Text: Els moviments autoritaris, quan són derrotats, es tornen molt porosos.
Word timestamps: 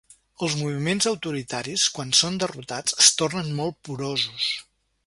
Els 0.45 0.53
moviments 0.61 1.07
autoritaris, 1.11 1.85
quan 1.99 2.15
són 2.21 2.41
derrotats, 2.45 2.99
es 3.05 3.13
tornen 3.23 3.57
molt 3.63 3.81
porosos. 3.91 4.51